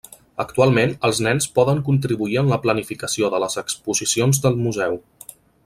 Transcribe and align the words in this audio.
Actualment, 0.43 0.93
els 1.09 1.19
nens 1.27 1.47
poden 1.59 1.83
contribuir 1.89 2.39
en 2.43 2.49
la 2.53 2.59
planificació 2.65 3.31
de 3.35 3.43
les 3.45 3.61
exposicions 3.65 4.43
del 4.47 4.59
museu. 4.67 4.99